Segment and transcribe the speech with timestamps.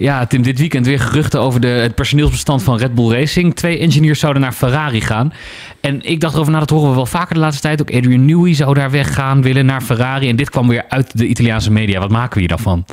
[0.00, 3.54] Ja, Tim, dit weekend weer geruchten over de, het personeelsbestand van Red Bull Racing.
[3.54, 5.32] Twee engineers zouden naar Ferrari gaan.
[5.80, 7.80] En ik dacht erover na, dat horen we wel vaker de laatste tijd.
[7.80, 10.28] Ook Adrian Newey zou daar weggaan, willen naar Ferrari.
[10.28, 12.00] En dit kwam weer uit de Italiaanse media.
[12.00, 12.84] Wat maken we hier dan van?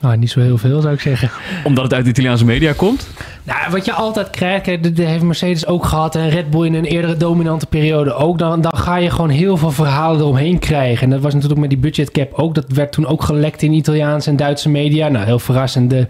[0.00, 1.30] Nou, niet zo heel veel zou ik zeggen.
[1.64, 3.08] Omdat het uit de Italiaanse media komt?
[3.44, 6.84] Nou, wat je altijd krijgt, dat heeft Mercedes ook gehad en Red Bull in een
[6.84, 8.38] eerdere dominante periode ook.
[8.38, 11.04] Dan, dan ga je gewoon heel veel verhalen eromheen krijgen.
[11.04, 12.54] En dat was natuurlijk met die budgetcap ook.
[12.54, 15.08] Dat werd toen ook gelekt in Italiaanse en Duitse media.
[15.08, 16.06] Nou, heel verrassend de,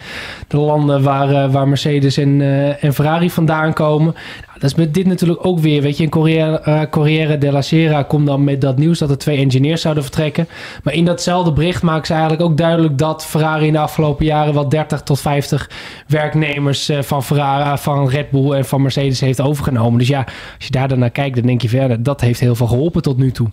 [0.49, 4.15] de landen waar, eh, waar Mercedes en, uh, en Ferrari vandaan komen.
[4.55, 5.83] Dat is met dit natuurlijk ook weer.
[5.83, 9.19] Weet je, in Corriere, uh, Corriere della Sera komt dan met dat nieuws dat er
[9.19, 10.49] twee engineers zouden vertrekken.
[10.83, 14.55] Maar in datzelfde bericht maken ze eigenlijk ook duidelijk dat Ferrari in de afgelopen jaren
[14.55, 15.71] wel 30 tot 50
[16.07, 19.99] werknemers van Ferrari, van Red Bull en van Mercedes heeft overgenomen.
[19.99, 20.25] Dus ja,
[20.57, 23.03] als je daar dan naar kijkt, dan denk je verder, dat heeft heel veel geholpen
[23.03, 23.51] tot nu toe.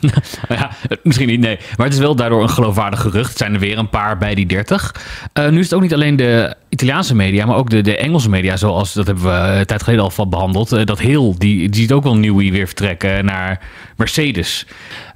[0.48, 0.70] ja,
[1.02, 1.58] misschien niet, nee.
[1.76, 3.36] Maar het is wel daardoor een geloofwaardig gerucht.
[3.36, 4.94] Zijn er weer een paar bij die 30.
[5.34, 8.28] Uh, nu is het ook niet alleen de Italiaanse media, maar ook de, de Engelse
[8.28, 10.72] media, zoals dat hebben we een tijd geleden al van behandeld.
[10.72, 13.60] Uh, dat heel, die, die ziet ook wel nieuw weer vertrekken naar
[13.96, 14.66] Mercedes.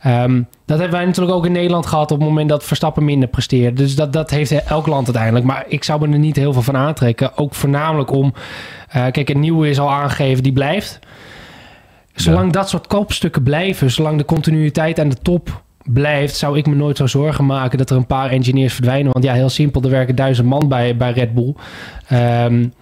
[0.07, 3.29] Um, dat hebben wij natuurlijk ook in Nederland gehad op het moment dat Verstappen minder
[3.29, 3.77] presteert.
[3.77, 5.45] Dus dat, dat heeft elk land uiteindelijk.
[5.45, 7.37] Maar ik zou me er niet heel veel van aantrekken.
[7.39, 8.35] Ook voornamelijk om,
[8.97, 10.99] uh, kijk, een nieuwe is al aangegeven, die blijft.
[12.15, 12.53] Zolang ja.
[12.53, 16.97] dat soort kopstukken blijven, zolang de continuïteit aan de top blijft, zou ik me nooit
[16.97, 19.13] zo zorgen maken dat er een paar engineers verdwijnen.
[19.13, 21.55] Want ja, heel simpel, er werken duizend man bij, bij Red Bull.
[22.13, 22.73] Um,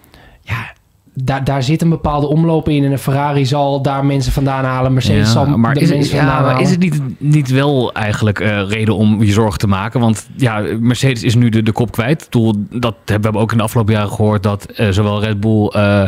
[0.41, 0.73] ja,
[1.15, 2.84] daar, daar zit een bepaalde omloop in.
[2.84, 4.93] En een Ferrari zal daar mensen vandaan halen.
[4.93, 6.65] Mercedes ja, zal maar de is, mensen ja, vandaan maar halen.
[6.65, 10.01] is het niet, niet wel eigenlijk uh, reden om je zorgen te maken?
[10.01, 12.27] Want ja, Mercedes is nu de, de kop kwijt.
[12.31, 14.43] Doel, dat hebben we ook in de afgelopen jaren gehoord.
[14.43, 16.05] Dat uh, zowel Red Bull uh,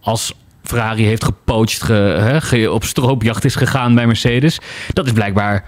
[0.00, 4.60] als Ferrari heeft gepoached, ge, hè, ge, op stroopjacht is gegaan bij Mercedes.
[4.92, 5.64] Dat is blijkbaar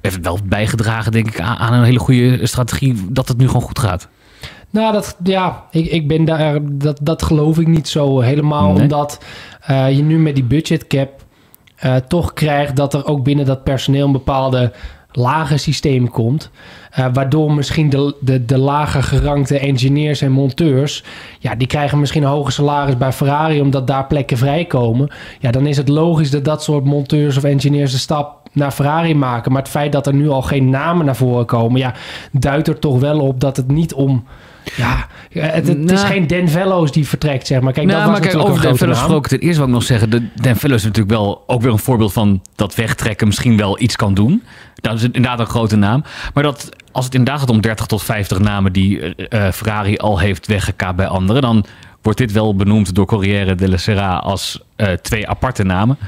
[0.00, 3.78] heeft wel bijgedragen, denk ik, aan, een hele goede strategie dat het nu gewoon goed
[3.78, 4.08] gaat.
[4.70, 8.72] Nou, dat, ja, ik, ik ben daar, dat, dat geloof ik niet zo helemaal.
[8.72, 8.82] Nee.
[8.82, 9.24] Omdat
[9.70, 11.10] uh, je nu met die budget cap
[11.84, 14.72] uh, toch krijgt dat er ook binnen dat personeel een bepaalde
[15.12, 16.50] lager systeem komt.
[16.98, 21.04] Uh, waardoor misschien de, de, de lager gerankte engineers en monteurs...
[21.38, 23.60] ja, die krijgen misschien een hoger salaris bij Ferrari...
[23.60, 25.12] omdat daar plekken vrijkomen.
[25.40, 29.14] Ja, dan is het logisch dat dat soort monteurs of engineers de stap naar Ferrari
[29.14, 29.52] maken.
[29.52, 31.80] Maar het feit dat er nu al geen namen naar voren komen...
[31.80, 31.94] ja,
[32.32, 34.24] duidt er toch wel op dat het niet om...
[34.76, 37.72] Ja, het, het nou, is geen Dan Fellows die vertrekt, zeg maar.
[37.72, 39.82] Kijk, nou, dat was maar kijk, over Dan Fellows gesproken, ten eerste wil ik nog
[39.82, 40.10] zeggen...
[40.10, 42.42] De Dan Fellows is natuurlijk wel ook weer een voorbeeld van...
[42.54, 44.42] dat wegtrekken misschien wel iets kan doen.
[44.74, 46.04] Dat is inderdaad een grote naam.
[46.34, 48.72] Maar dat, als het inderdaad gaat om 30 tot 50 namen...
[48.72, 51.42] die uh, Ferrari al heeft weggekaapt bij anderen...
[51.42, 51.64] dan
[52.02, 55.98] wordt dit wel benoemd door Corriere della Sera als uh, twee aparte namen.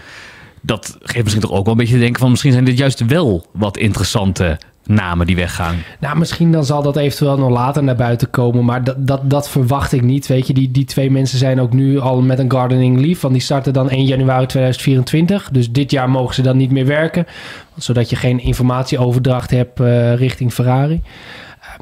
[0.61, 2.31] Dat geeft misschien toch ook wel een beetje te denken van...
[2.31, 5.77] misschien zijn dit juist wel wat interessante namen die weggaan.
[6.01, 8.65] Nou, misschien dan zal dat eventueel nog later naar buiten komen.
[8.65, 10.27] Maar dat, dat, dat verwacht ik niet.
[10.27, 13.21] Weet je, die, die twee mensen zijn ook nu al met een gardening leave.
[13.21, 15.49] Want die starten dan 1 januari 2024.
[15.53, 17.27] Dus dit jaar mogen ze dan niet meer werken.
[17.77, 21.03] Zodat je geen informatieoverdracht hebt uh, richting Ferrari.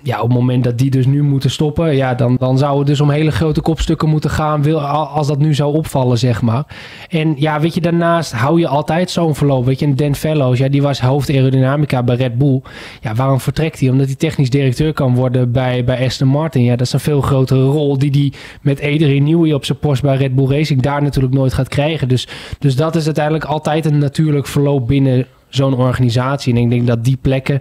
[0.03, 2.87] Ja, op het moment dat die dus nu moeten stoppen, ja, dan, dan zou het
[2.87, 6.65] dus om hele grote kopstukken moeten gaan, wil, als dat nu zou opvallen, zeg maar.
[7.09, 9.65] En ja, weet je, daarnaast hou je altijd zo'n verloop.
[9.65, 12.63] Weet je, Dan Fellows, ja, die was hoofd aerodynamica bij Red Bull.
[13.01, 13.89] Ja, waarom vertrekt hij?
[13.89, 16.63] Omdat hij technisch directeur kan worden bij, bij Aston Martin.
[16.63, 18.33] Ja, dat is een veel grotere rol die hij
[18.63, 22.09] met Adrian Newey op zijn post bij Red Bull Racing daar natuurlijk nooit gaat krijgen.
[22.09, 26.55] Dus, dus dat is uiteindelijk altijd een natuurlijk verloop binnen zo'n organisatie.
[26.55, 27.61] En ik denk dat die plekken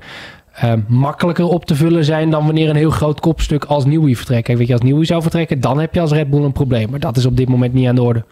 [0.63, 4.43] uh, makkelijker op te vullen zijn dan wanneer een heel groot kopstuk als Newey vertrekt.
[4.43, 6.89] Kijk, weet je, als Newey zou vertrekken, dan heb je als Red Bull een probleem.
[6.89, 8.25] Maar dat is op dit moment niet aan de orde.